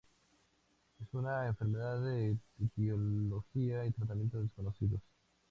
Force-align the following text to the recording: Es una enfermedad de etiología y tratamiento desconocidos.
Es 0.99 1.13
una 1.13 1.45
enfermedad 1.49 2.01
de 2.03 2.35
etiología 2.59 3.85
y 3.85 3.91
tratamiento 3.91 4.41
desconocidos. 4.41 4.99